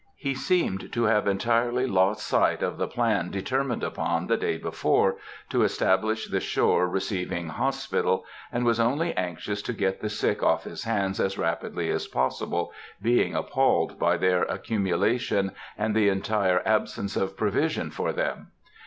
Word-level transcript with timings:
He 0.15 0.33
seemed 0.33 0.91
to 0.93 1.03
have 1.03 1.27
entirely 1.27 1.85
lost 1.85 2.25
sight 2.25 2.63
of 2.63 2.79
the 2.79 2.87
plan 2.87 3.25
about 3.25 3.31
determined 3.33 3.83
upon 3.83 4.25
the 4.25 4.35
day 4.35 4.57
before, 4.57 5.17
to 5.51 5.61
establish 5.61 6.27
the 6.27 6.39
shore 6.39 6.89
receiving 6.89 7.49
hospital, 7.49 8.25
and 8.51 8.65
was 8.65 8.79
only 8.79 9.13
anxious 9.13 9.61
to 9.61 9.73
get 9.73 10.01
the 10.01 10.09
sick 10.09 10.41
off 10.41 10.63
his 10.63 10.85
hands 10.85 11.19
as 11.19 11.37
rapidly 11.37 11.91
as 11.91 12.07
possible, 12.07 12.73
being 12.99 13.35
appalled 13.35 13.99
by 13.99 14.17
their 14.17 14.41
accumulation 14.45 15.51
and 15.77 15.95
the 15.95 16.09
entire 16.09 16.63
absence 16.67 17.15
of 17.15 17.37
provision 17.37 17.91
for 17.91 18.11
them. 18.11 18.47